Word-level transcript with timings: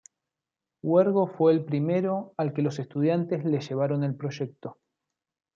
Huergo 0.81 1.27
fue 1.27 1.53
el 1.53 1.63
primero 1.63 2.33
al 2.35 2.53
que 2.53 2.63
los 2.63 2.79
estudiantes 2.79 3.45
le 3.45 3.59
llevaron 3.61 4.03
el 4.03 4.15
proyecto. 4.15 4.79